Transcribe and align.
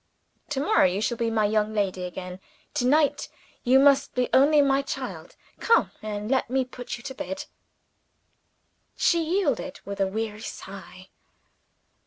"To 0.49 0.59
morrow 0.59 0.85
you 0.87 0.99
shall 0.99 1.17
be 1.17 1.29
my 1.29 1.45
young 1.45 1.75
lady 1.75 2.05
again. 2.05 2.39
To 2.73 2.87
night 2.87 3.29
you 3.63 3.77
must 3.77 4.15
be 4.15 4.29
only 4.33 4.59
my 4.59 4.81
child. 4.81 5.35
Come, 5.59 5.91
and 6.01 6.27
let 6.31 6.49
me 6.49 6.65
put 6.65 6.97
you 6.97 7.03
to 7.03 7.13
bed." 7.13 7.45
She 8.95 9.21
yielded 9.23 9.79
with 9.85 10.01
a 10.01 10.07
weary 10.07 10.41
sigh. 10.41 11.09